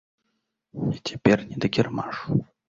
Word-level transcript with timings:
Цяпер 1.09 1.37
не 1.51 1.57
да 1.67 1.71
кірмашу. 1.75 2.41